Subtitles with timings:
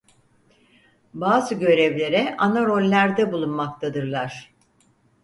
[1.13, 4.53] Bazı görevlere ana rollerde bulunmaktadırlar.